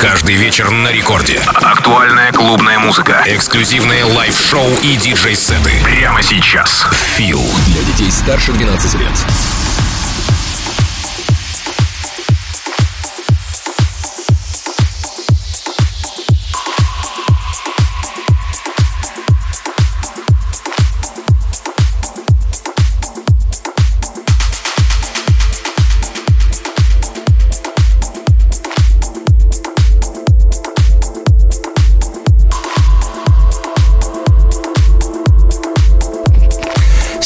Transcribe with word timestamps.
Каждый 0.00 0.36
вечер 0.36 0.70
на 0.70 0.92
рекорде. 0.92 1.40
Актуальная 1.46 2.32
клубная 2.32 2.78
музыка. 2.78 3.24
Эксклюзивные 3.26 4.04
лайв-шоу 4.04 4.68
и 4.82 4.96
диджей-сеты. 4.96 5.72
Прямо 5.82 6.22
сейчас. 6.22 6.86
Feel. 7.16 7.42
Для 7.66 7.82
детей 7.82 8.10
старше 8.10 8.52
12 8.52 8.94
лет. 8.94 9.12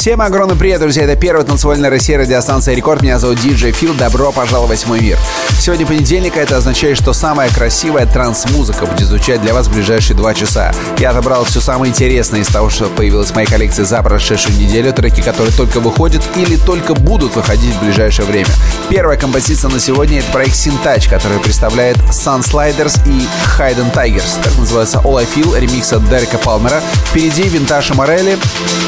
Всем 0.03 0.21
огромный 0.21 0.57
привет, 0.57 0.81
друзья! 0.81 1.05
Это 1.05 1.15
первая 1.15 1.45
танцевальная 1.45 1.89
Россия 1.89 2.19
радиостанция 2.19 2.75
Рекорд. 2.75 3.03
Меня 3.03 3.21
зовут 3.21 3.39
Диджей 3.39 3.71
Фил. 3.71 3.95
Добро 3.95 4.33
пожаловать 4.33 4.81
в 4.81 4.89
мой 4.89 4.99
мир. 4.99 5.17
Сегодня 5.61 5.87
понедельник, 5.87 6.37
а 6.37 6.41
это 6.41 6.57
означает, 6.57 6.97
что 6.97 7.13
самая 7.13 7.49
красивая 7.51 8.05
транс-музыка 8.05 8.87
будет 8.87 9.07
звучать 9.07 9.41
для 9.43 9.55
вас 9.55 9.69
в 9.69 9.73
ближайшие 9.73 10.17
два 10.17 10.35
часа. 10.35 10.73
Я 10.99 11.11
отобрал 11.11 11.45
все 11.45 11.61
самое 11.61 11.91
интересное 11.91 12.41
из 12.41 12.49
того, 12.49 12.69
что 12.69 12.87
появилось 12.87 13.31
в 13.31 13.37
моей 13.37 13.47
коллекции 13.47 13.85
за 13.85 14.03
прошедшую 14.03 14.57
неделю. 14.57 14.93
Треки, 14.93 15.21
которые 15.21 15.55
только 15.55 15.79
выходят 15.79 16.25
или 16.35 16.57
только 16.57 16.95
будут 16.95 17.37
выходить 17.37 17.77
в 17.77 17.85
ближайшее 17.85 18.27
время. 18.27 18.51
Первая 18.89 19.17
композиция 19.17 19.71
на 19.71 19.79
сегодня— 19.79 20.19
это 20.19 20.33
проект 20.33 20.57
Синтач, 20.57 21.07
который 21.07 21.39
представляет 21.39 21.99
Sun 22.11 22.41
Sliders 22.41 22.99
и 23.07 23.29
Hayden 23.57 23.95
Tigers. 23.95 24.43
Так 24.43 24.59
называется 24.59 24.99
All 25.05 25.21
I 25.21 25.27
Feel, 25.27 25.57
ремикс 25.57 25.93
от 25.93 26.09
Дерека 26.11 26.39
Палмера. 26.39 26.83
Впереди 27.07 27.45
Винтаж 27.45 27.93
и 27.93 27.95
Морелли, 27.95 28.37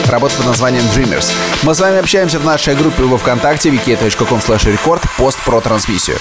работа 0.09 0.35
под 0.39 0.47
названием 0.47 0.83
Dream 0.93 1.04
Dreamers. 1.05 1.33
Мы 1.63 1.75
с 1.75 1.81
вами 1.81 1.99
общаемся 1.99 2.39
в 2.39 2.45
нашей 2.45 2.75
группе 2.75 3.03
во 3.05 3.19
Вконтакте 3.19 3.71
wiki.com 3.71 4.39
slash 4.39 4.67
record 4.67 5.03
пост 5.17 5.39
про 5.45 5.61
трансмиссию. 5.61 6.19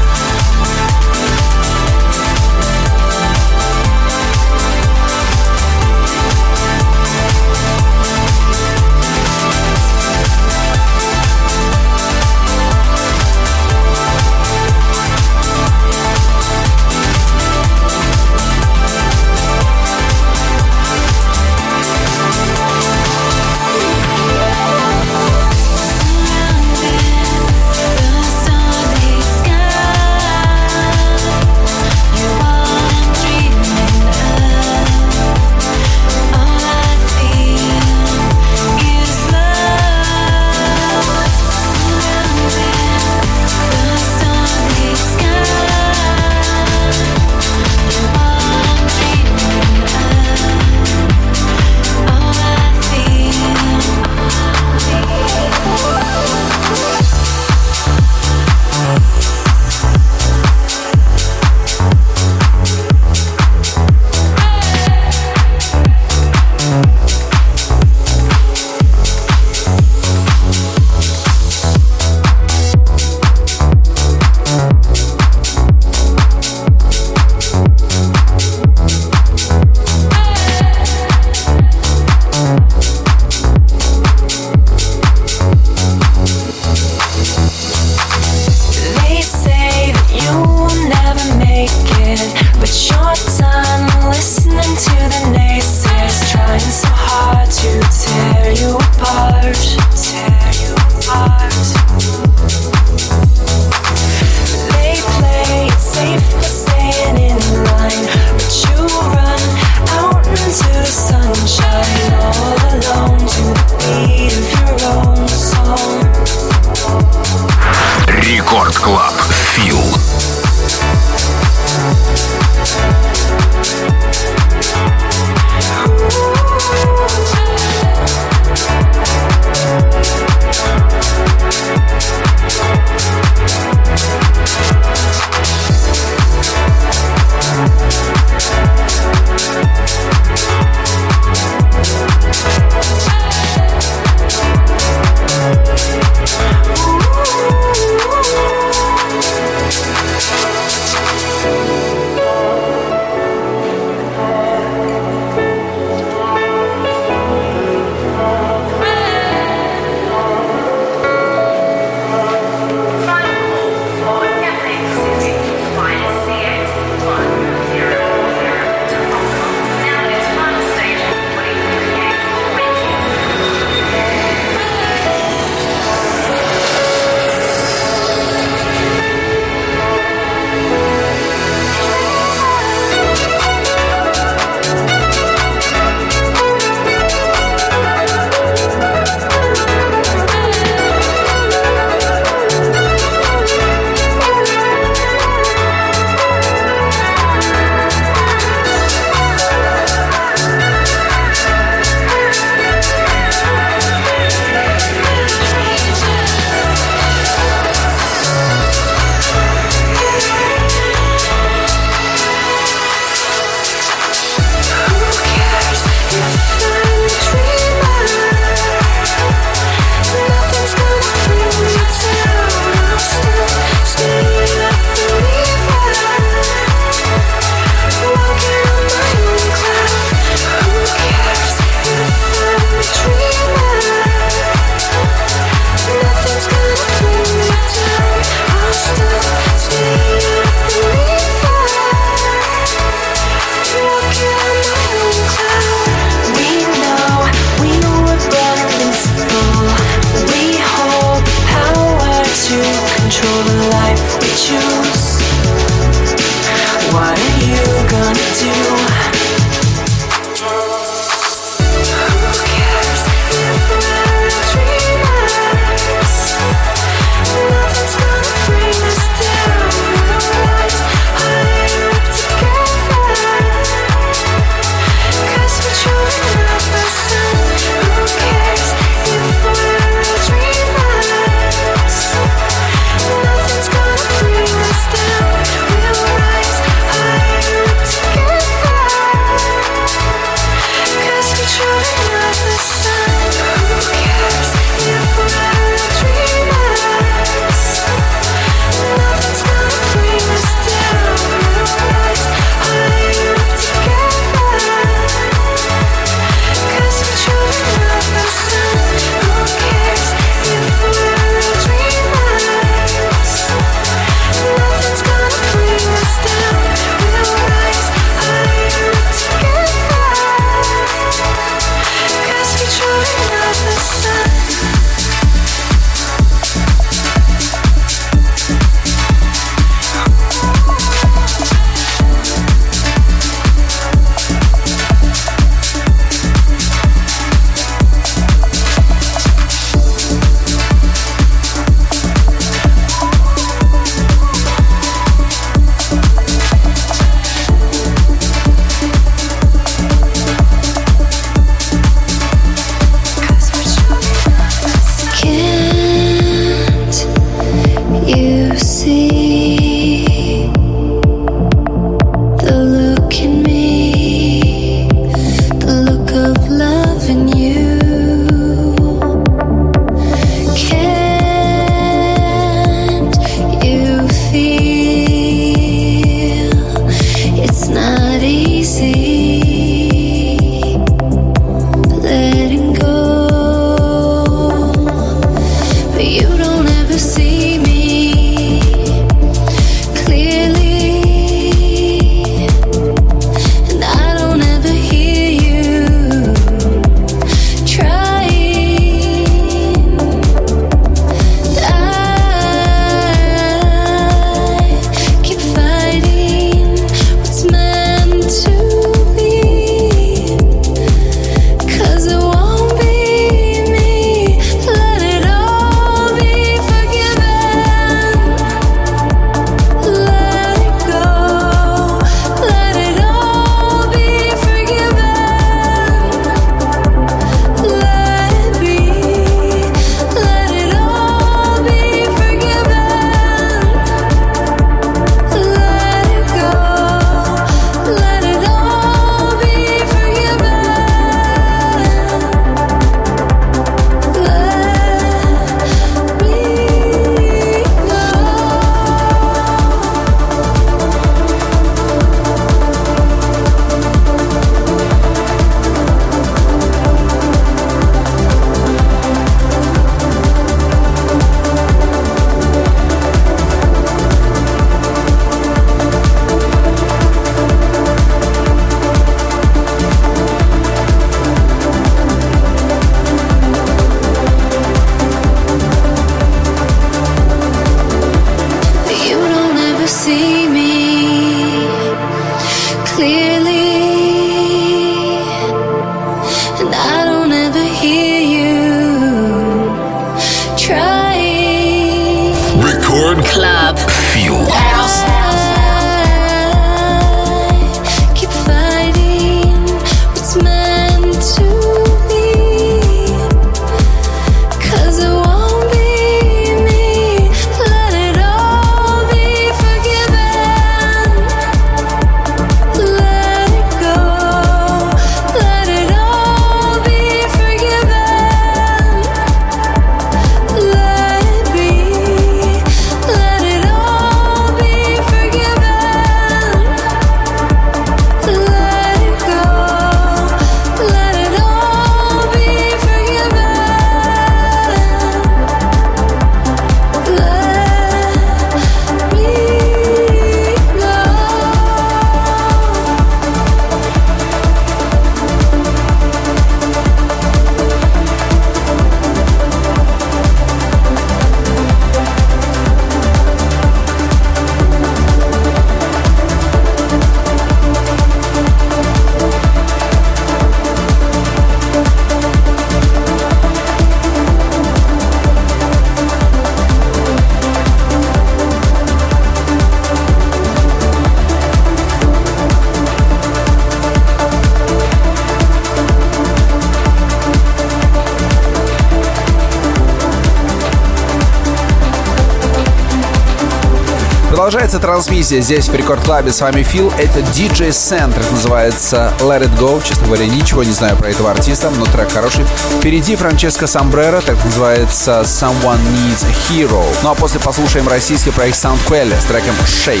Трансмиссия 584.96 585.42
здесь 585.42 585.68
в 585.68 585.74
Рекорд 585.74 586.02
Клабе. 586.04 586.32
С 586.32 586.40
вами 586.40 586.62
Фил. 586.62 586.90
Это 586.96 587.20
DJ 587.20 587.68
Center. 587.68 588.24
называется 588.32 589.12
Let 589.18 589.42
It 589.42 589.54
Go. 589.58 589.82
Честно 589.86 590.06
говоря, 590.06 590.24
ничего 590.24 590.64
не 590.64 590.72
знаю 590.72 590.96
про 590.96 591.10
этого 591.10 591.30
артиста, 591.30 591.68
но 591.68 591.84
трек 591.84 592.10
хороший. 592.10 592.46
Впереди 592.78 593.14
Франческо 593.14 593.66
Самбрера. 593.66 594.22
Так 594.22 594.42
называется 594.42 595.20
Someone 595.26 595.80
Needs 595.92 596.24
a 596.24 596.30
Hero. 596.48 596.82
Ну 597.02 597.10
а 597.10 597.14
после 597.14 597.38
послушаем 597.40 597.86
российский 597.88 598.30
проект 598.30 598.56
Sound 598.56 598.78
Quelle 598.88 599.12
с 599.20 599.24
треком 599.24 599.54
Shake. 599.66 600.00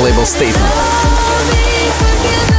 Лейбл 0.00 0.22
Statement. 0.22 2.55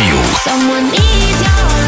Someone 0.00 0.88
for 0.88 1.74
you. 1.74 1.79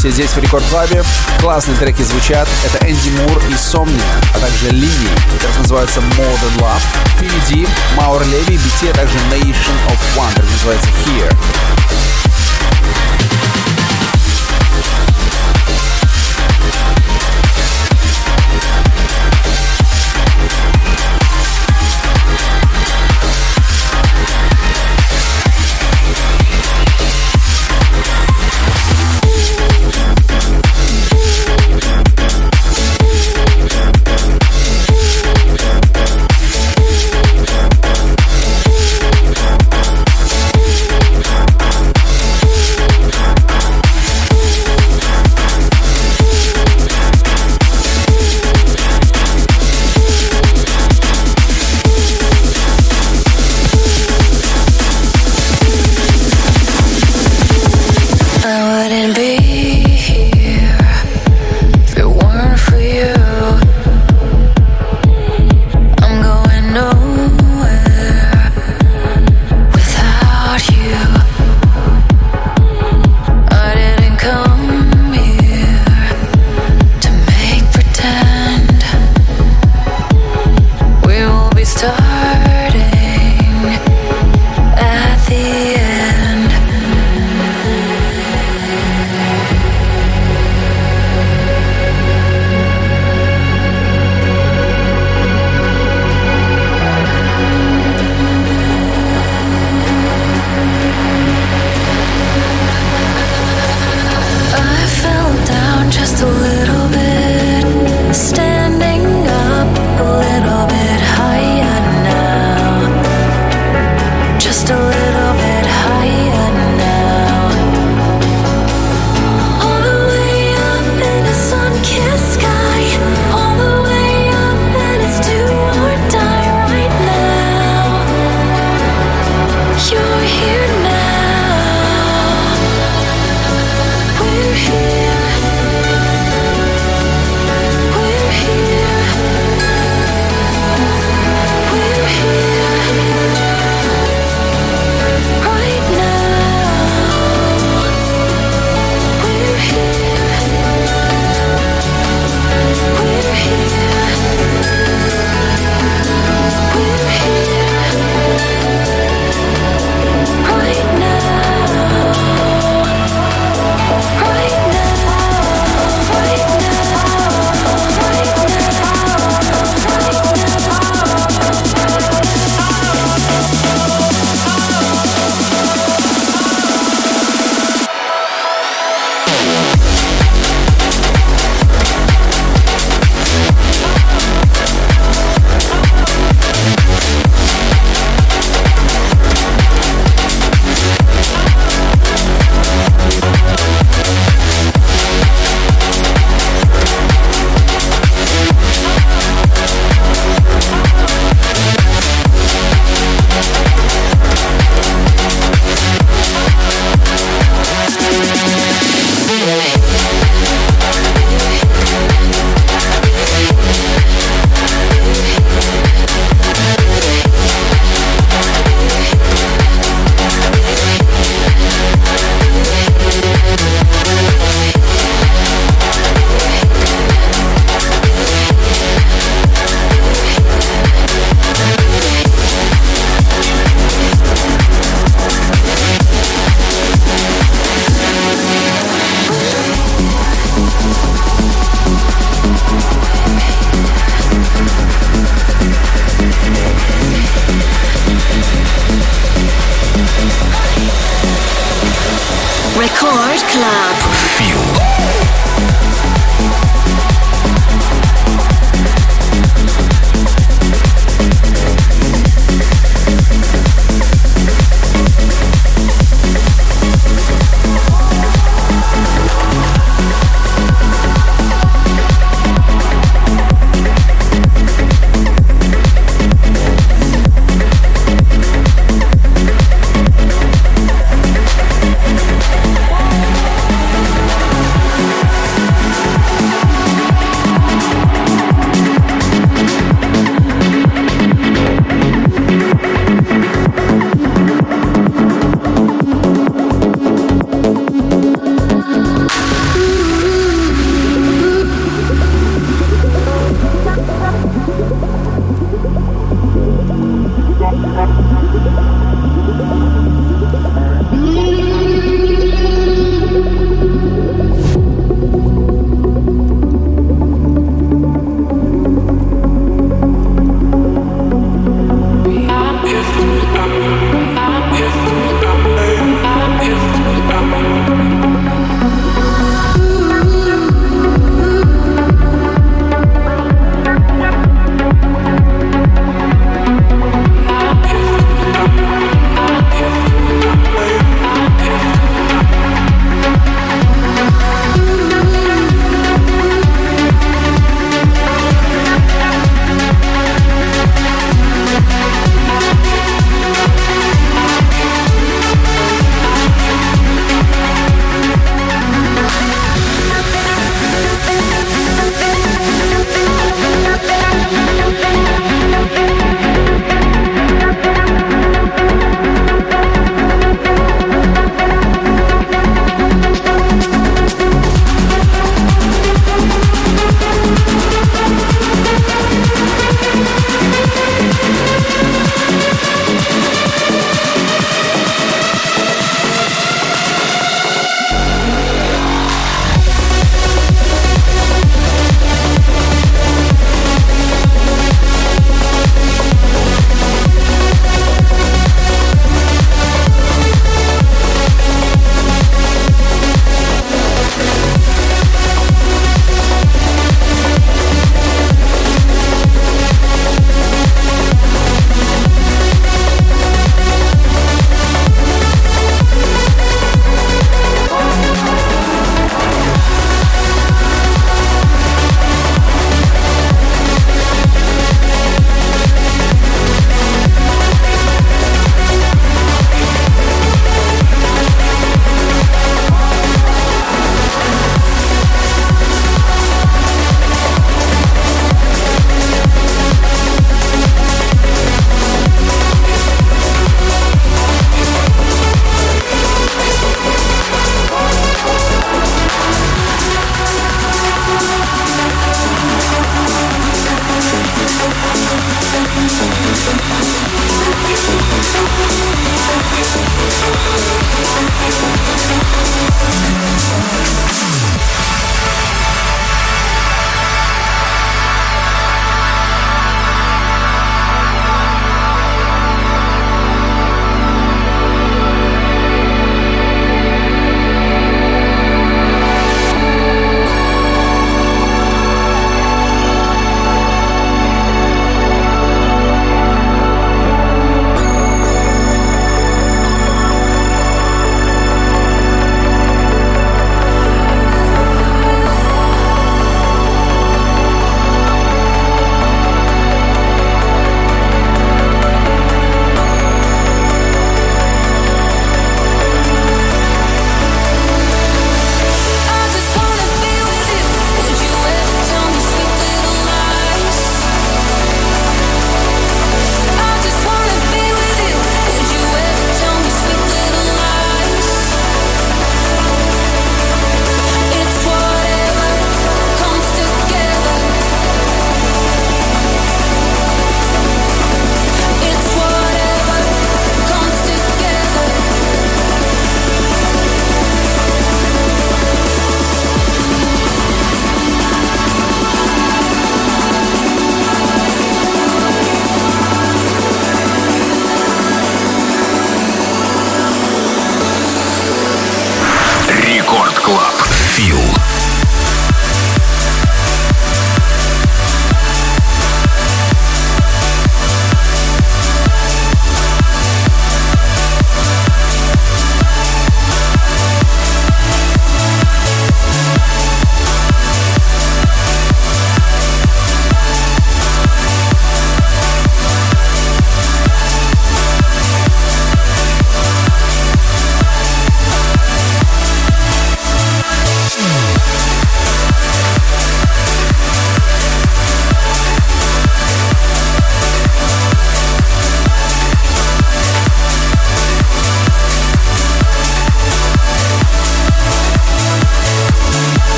Трансмиссия 0.00 0.24
здесь 0.24 0.34
в 0.34 0.38
Рекорд 0.42 0.64
Клабе. 0.70 1.04
Классные 1.40 1.76
треки 1.76 2.02
звучат. 2.02 2.48
Это 2.64 2.88
Энди 2.88 3.10
Мур 3.10 3.42
и 3.50 3.54
Сомния, 3.54 4.00
а 4.34 4.38
также 4.38 4.70
Лини. 4.70 5.10
Трек 5.38 5.58
называется 5.58 6.00
More 6.00 6.38
Than 6.40 6.58
Love. 6.58 6.82
Впереди 7.16 7.68
Маур 7.96 8.22
Леви, 8.22 8.56
BT, 8.56 8.90
а 8.90 8.94
также 8.94 9.18
Nation 9.30 9.74
of. 9.88 10.34
Трек 10.34 10.50
называется 10.50 10.88
Here. 11.04 11.69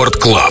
Рекорд 0.00 0.16
Клаб. 0.16 0.49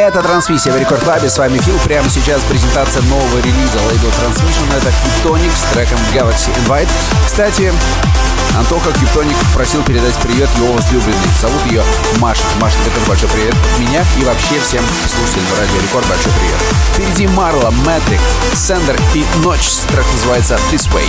Это 0.00 0.22
Transmission 0.22 0.72
в 0.72 0.78
Record 0.78 1.04
Club 1.04 1.20
е. 1.20 1.28
С 1.28 1.36
вами 1.36 1.58
Feel. 1.58 1.78
Прямо 1.84 2.08
сейчас 2.08 2.40
презентация 2.44 3.02
нового 3.02 3.38
релиза 3.40 3.78
лейбла 3.86 4.08
Transmission. 4.08 4.74
Это 4.74 4.88
Tectonic 4.88 5.52
с 5.54 5.74
треком 5.74 5.98
Galaxy 6.14 6.48
Invite. 6.64 6.88
Кстати, 7.26 7.70
Антоха 8.56 8.92
Криптоник 8.92 9.36
просил 9.54 9.82
передать 9.82 10.14
привет 10.16 10.48
его 10.56 10.72
возлюбленной. 10.72 11.16
Зовут 11.40 11.64
ее 11.66 11.82
Маша. 12.18 12.42
Маша, 12.60 12.76
тебе 12.78 12.90
тоже 12.94 13.06
большой 13.06 13.28
привет 13.30 13.54
меня 13.78 14.04
и 14.18 14.24
вообще 14.24 14.60
всем 14.60 14.84
слушателям 15.08 15.46
Радио 15.58 15.80
Рекорд 15.80 16.06
большой 16.08 16.32
привет. 16.32 16.56
Впереди 16.92 17.26
Марла, 17.28 17.70
Мэтрик, 17.70 18.20
Сендер 18.54 19.00
и 19.14 19.24
Ночь. 19.44 19.70
Трек 19.88 20.04
называется 20.12 20.58
This 20.70 20.90
Way. 20.92 21.06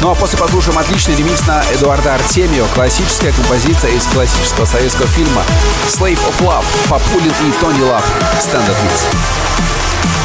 Ну 0.00 0.10
а 0.10 0.14
после 0.14 0.38
послушаем 0.38 0.78
отличный 0.78 1.14
ремикс 1.14 1.46
на 1.46 1.62
Эдуарда 1.72 2.14
Артемьева. 2.14 2.66
Классическая 2.74 3.32
композиция 3.32 3.90
из 3.92 4.04
классического 4.06 4.64
советского 4.64 5.08
фильма 5.08 5.42
Slave 5.88 6.18
of 6.18 6.40
Love. 6.40 6.64
Папулин 6.88 7.32
и 7.46 7.52
Тони 7.60 7.82
Лав. 7.82 8.04
Standard 8.40 8.76
Mix. 8.84 10.21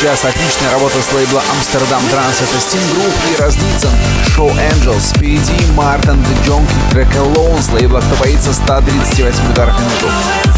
Сейчас 0.00 0.24
отличная 0.24 0.70
работа 0.72 0.96
с 1.00 1.12
лейбла 1.12 1.42
Амстердам 1.52 2.02
Транс. 2.10 2.36
Это 2.40 2.60
Стим 2.60 2.80
Грув 2.92 3.14
и 3.30 3.40
Разницын. 3.40 3.90
Шоу 4.34 4.50
Angels. 4.50 5.16
Впереди 5.16 5.72
Мартин 5.74 6.22
The 6.22 6.46
Джонки. 6.46 6.74
Трек 6.90 7.08
Alone 7.14 7.62
с 7.62 7.70
лейбла 7.70 8.00
«Кто 8.00 8.16
боится» 8.16 8.52
138 8.52 9.50
ударов 9.50 9.74
в 9.74 9.80
минуту. 9.80 10.55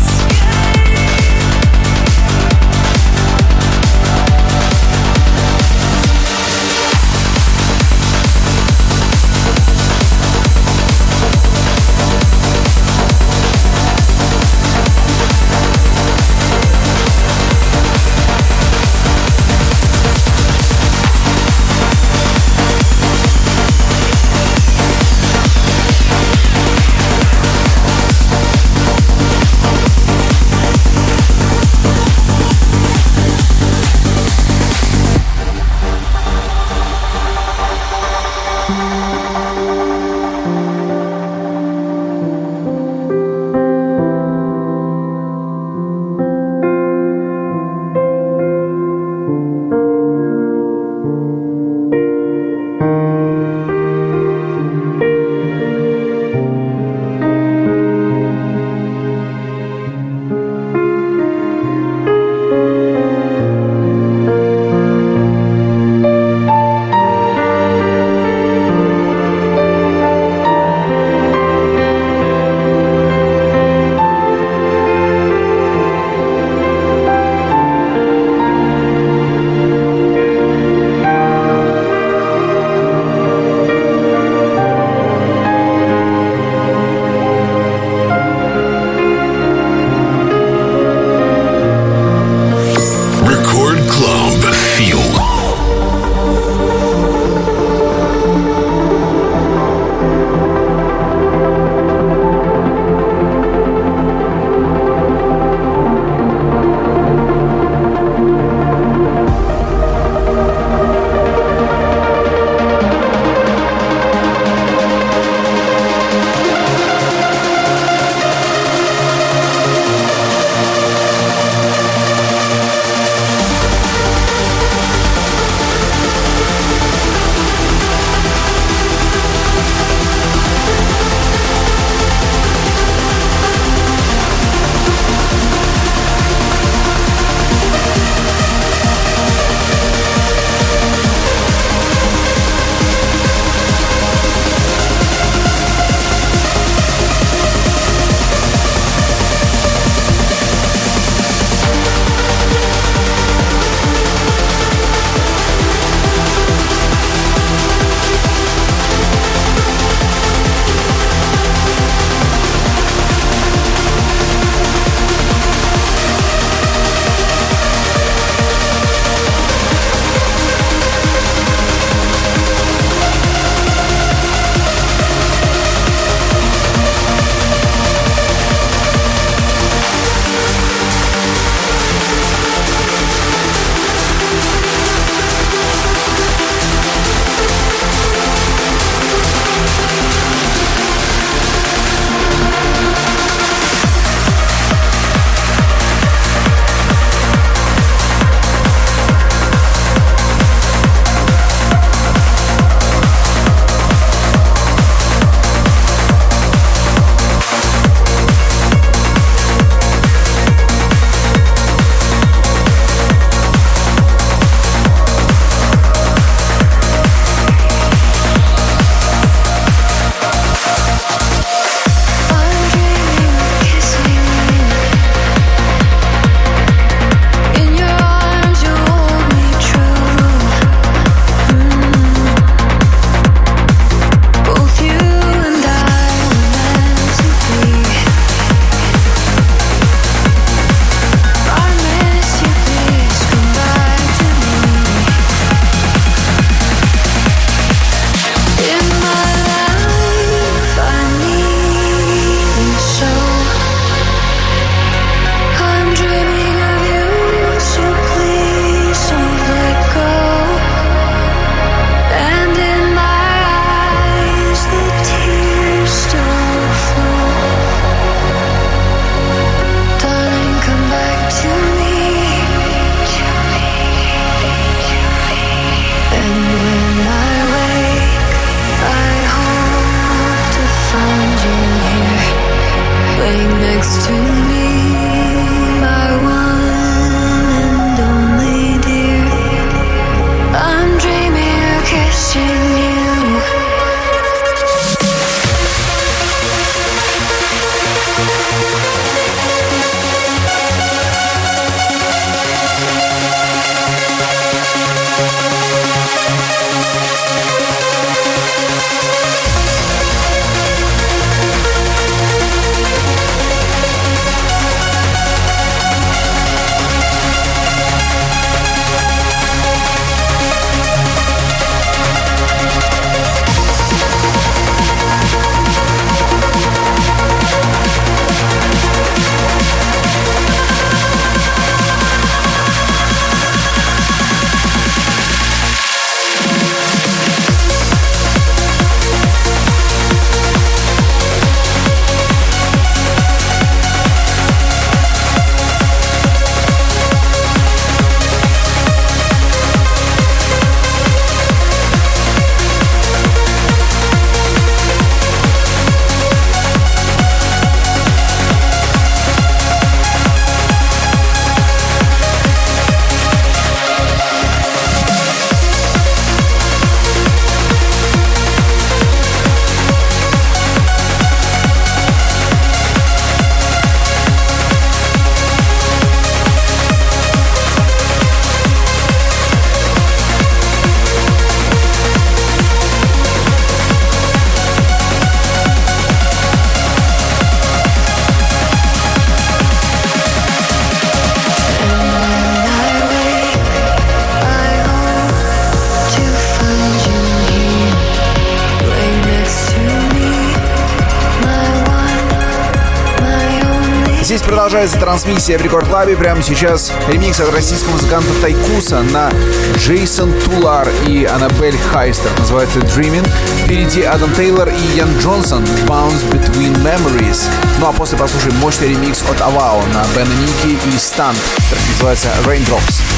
Продолжается 404.78 405.04
трансмиссия 405.04 405.58
в 405.58 405.62
Рекорд 405.62 405.88
Лабе. 405.90 406.16
Прямо 406.16 406.40
сейчас 406.40 406.92
ремикс 407.08 407.40
от 407.40 407.52
российского 407.52 407.94
музыканта 407.94 408.28
Тайкуса 408.40 409.02
на 409.02 409.28
Джейсон 409.76 410.32
Тулар 410.44 410.88
и 411.08 411.24
Аннабель 411.24 411.76
Хайстер. 411.76 412.30
Называется 412.38 412.78
Dreaming. 412.78 413.28
Впереди 413.64 414.02
Адам 414.02 414.32
Тейлор 414.34 414.68
и 414.68 414.96
Ян 414.96 415.10
Джонсон 415.18 415.64
Bounce 415.88 416.24
Between 416.30 416.76
Memories. 416.84 417.48
Ну 417.80 417.88
а 417.88 417.92
после 417.92 418.16
послушаем 418.16 418.54
мощный 418.58 418.90
ремикс 418.90 419.24
от 419.28 419.40
Авао 419.40 419.82
на 419.86 420.04
Бена 420.14 420.32
Ники 420.42 420.78
и 420.86 420.96
Stunt. 420.96 421.36
Трек 421.70 421.82
называется 421.94 422.28
Raindrops. 422.46 423.17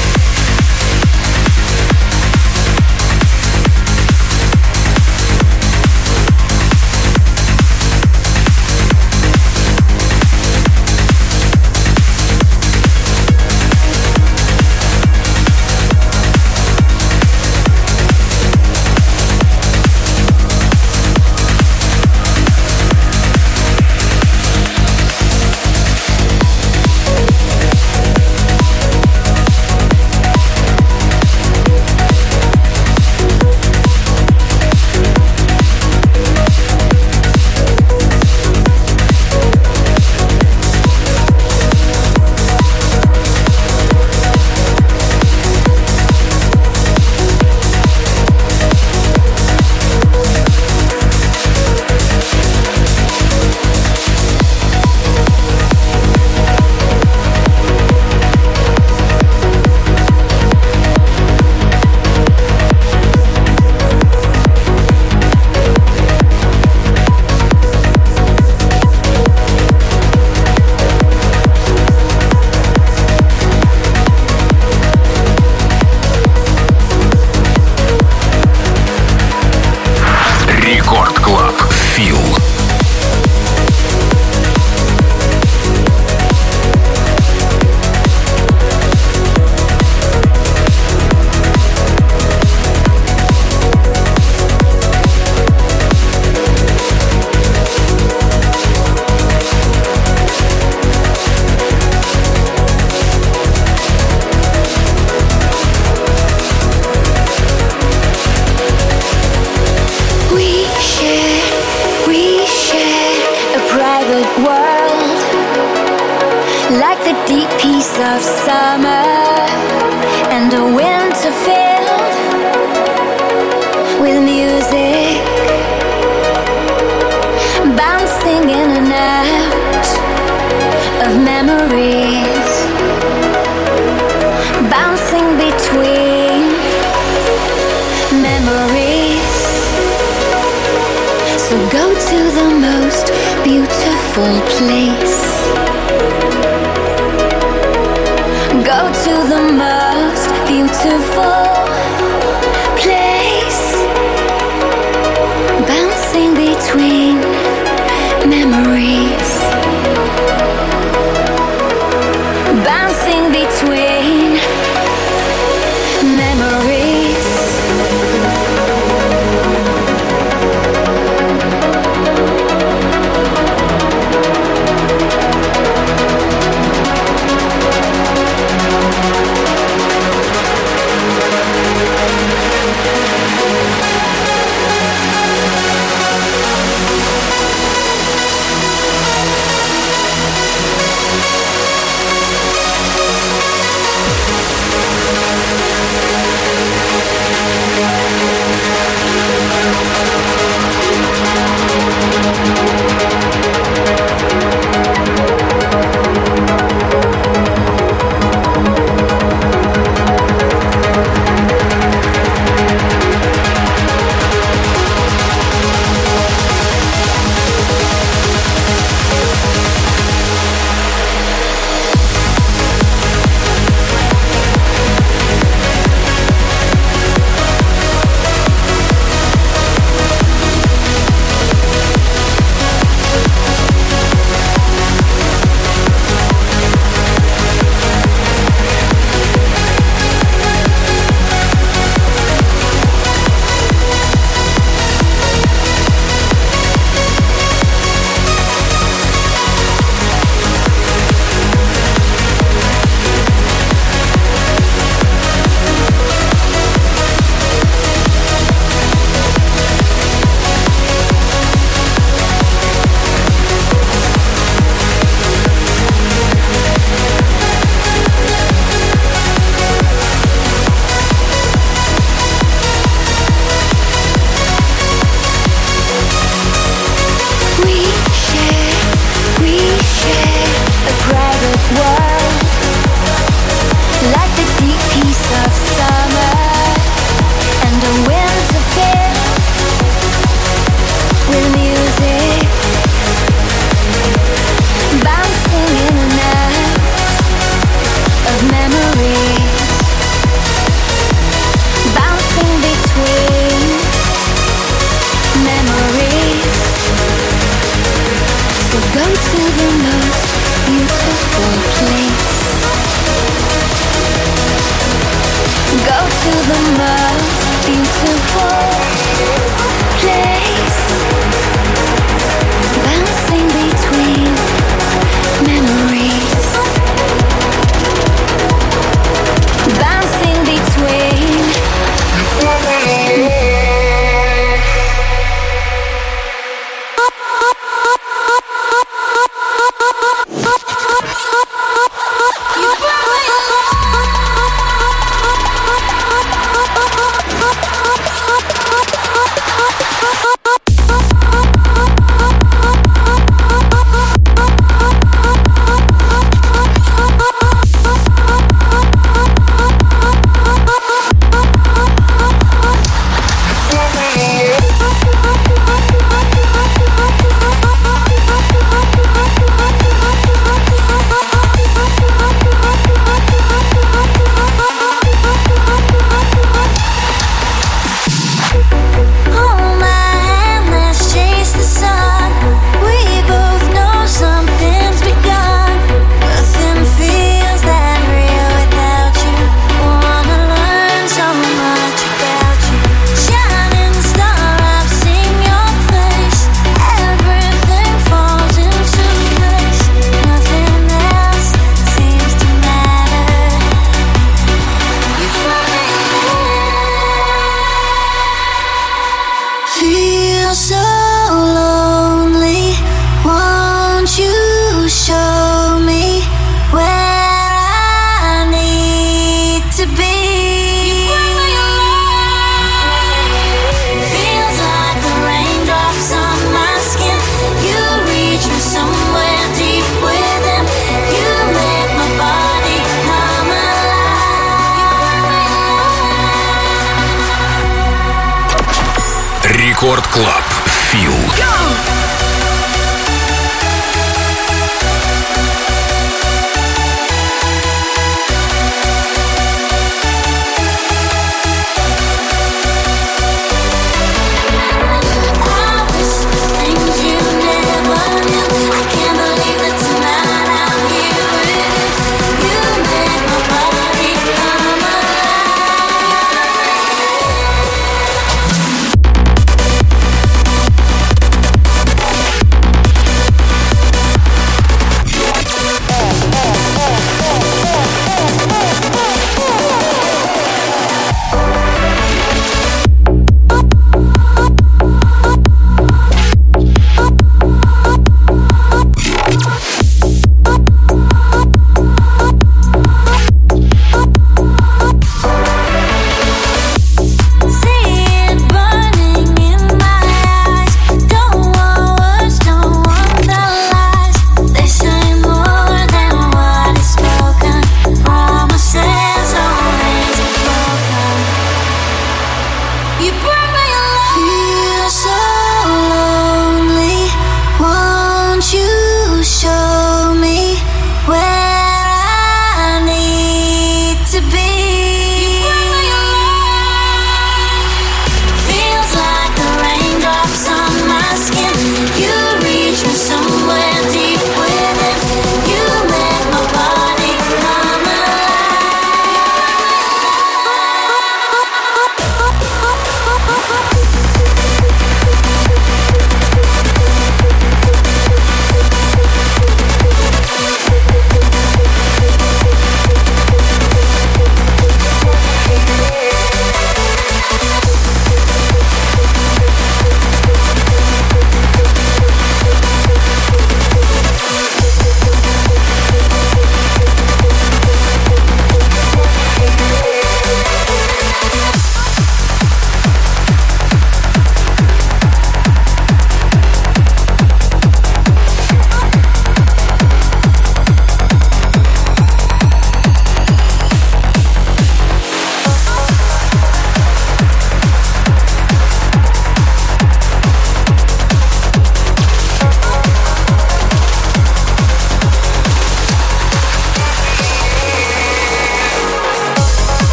to 148.89 149.13
the 149.29 149.41
most 149.53 150.47
beautiful. 150.47 152.00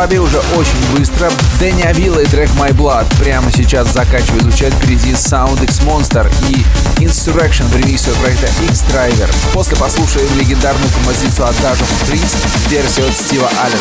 Клабе 0.00 0.18
уже 0.18 0.38
очень 0.56 0.96
быстро. 0.96 1.30
Дэнни 1.58 1.82
Авилла 1.82 2.20
и 2.20 2.24
трек 2.24 2.48
My 2.52 2.70
Blood 2.70 3.04
прямо 3.18 3.52
сейчас 3.52 3.92
закачивают 3.92 4.44
звучать 4.44 4.72
впереди 4.72 5.10
Sound 5.10 5.62
X 5.62 5.80
Monster 5.80 6.26
и 6.48 6.64
Insurrection 7.04 7.66
в 7.66 7.76
ремиксе 7.76 8.10
проекта 8.12 8.46
X-Driver. 8.64 9.30
После 9.52 9.76
послушаем 9.76 10.26
легендарную 10.38 10.90
композицию 10.94 11.48
от 11.48 11.54
Dash 11.56 11.82
of 11.82 12.10
Trees, 12.10 12.34
версию 12.70 13.08
от 13.08 13.12
Стива 13.12 13.50
Аллена. 13.62 13.78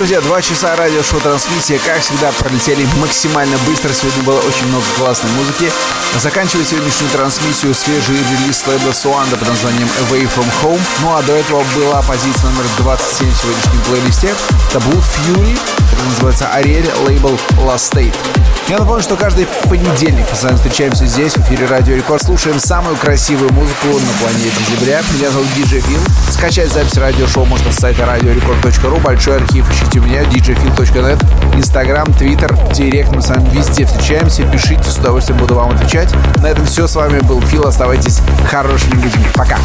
Друзья, 0.00 0.22
два 0.22 0.40
часа 0.40 0.74
радиошоу 0.76 1.20
трансмиссия, 1.20 1.78
как 1.84 2.00
всегда, 2.00 2.32
пролетели 2.32 2.88
максимально 3.02 3.58
быстро. 3.66 3.92
Сегодня 3.92 4.22
было 4.22 4.40
очень 4.40 4.66
много 4.68 4.86
классной 4.96 5.30
музыки. 5.32 5.70
Заканчивая 6.18 6.64
сегодняшнюю 6.64 7.10
трансмиссию 7.10 7.74
свежий 7.74 8.16
релиз 8.16 8.66
лейбла 8.66 8.92
Суанда 8.92 9.36
под 9.36 9.48
названием 9.48 9.88
Away 10.08 10.26
From 10.34 10.48
Home. 10.62 10.80
Ну 11.02 11.14
а 11.14 11.22
до 11.22 11.34
этого 11.34 11.62
была 11.76 12.00
позиция 12.00 12.48
номер 12.48 12.64
27 12.78 13.30
в 13.30 13.42
сегодняшнем 13.42 13.80
плейлисте. 13.82 14.34
Это 14.70 14.78
Blood 14.78 15.04
Fury, 15.04 15.58
это 15.92 16.04
называется 16.04 16.48
Ариэль, 16.48 16.90
лейбл 17.04 17.38
Last 17.58 17.92
State. 17.92 18.39
Я 18.70 18.78
напомню, 18.78 19.02
что 19.02 19.16
каждый 19.16 19.48
понедельник 19.68 20.24
мы 20.30 20.36
с 20.36 20.44
вами 20.44 20.54
встречаемся 20.54 21.04
здесь, 21.04 21.32
в 21.32 21.38
эфире 21.40 21.66
Радио 21.66 21.96
Рекорд, 21.96 22.22
слушаем 22.22 22.60
самую 22.60 22.94
красивую 22.94 23.52
музыку 23.52 23.88
на 23.88 24.12
планете 24.20 24.52
Земля. 24.70 25.02
Меня 25.12 25.28
зовут 25.32 25.48
Диджей 25.56 25.80
Фил. 25.80 25.98
Скачать 26.30 26.72
запись 26.72 26.96
радиошоу 26.96 27.46
можно 27.46 27.72
с 27.72 27.78
сайта 27.78 28.04
radiorecord.ru. 28.04 29.00
Большой 29.00 29.38
архив 29.38 29.68
ищите 29.72 29.98
у 29.98 30.04
меня, 30.04 30.22
djfil.net, 30.22 31.56
Инстаграм, 31.56 32.14
Твиттер, 32.14 32.56
Директ. 32.72 33.10
Мы 33.10 33.22
с 33.22 33.30
вами 33.30 33.50
везде 33.50 33.86
встречаемся. 33.86 34.44
Пишите, 34.44 34.84
с 34.88 34.98
удовольствием 34.98 35.40
буду 35.40 35.56
вам 35.56 35.72
отвечать. 35.72 36.14
На 36.36 36.46
этом 36.46 36.64
все. 36.64 36.86
С 36.86 36.94
вами 36.94 37.18
был 37.18 37.40
Фил. 37.40 37.66
Оставайтесь 37.66 38.20
хорошими 38.48 39.02
людьми. 39.02 39.26
Пока. 39.34 39.58